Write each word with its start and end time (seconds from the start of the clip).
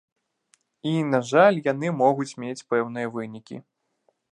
І, 0.91 0.93
на 1.09 1.19
жаль, 1.33 1.59
яны 1.67 1.93
могуць 2.01 2.33
мець 2.45 2.65
пэўныя 2.75 3.15
вынікі. 3.19 3.63